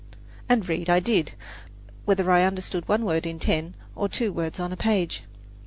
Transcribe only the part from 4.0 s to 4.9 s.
two words on a